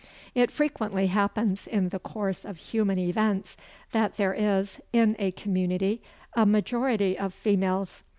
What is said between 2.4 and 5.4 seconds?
of human events, that there is, in a